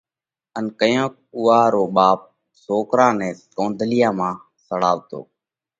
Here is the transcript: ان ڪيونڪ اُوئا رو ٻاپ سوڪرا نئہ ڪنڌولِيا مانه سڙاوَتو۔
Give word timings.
ان 0.57 0.65
ڪيونڪ 0.79 1.13
اُوئا 1.35 1.61
رو 1.73 1.83
ٻاپ 1.95 2.19
سوڪرا 2.63 3.07
نئہ 3.19 3.29
ڪنڌولِيا 3.57 4.09
مانه 4.17 4.43
سڙاوَتو۔ 4.65 5.19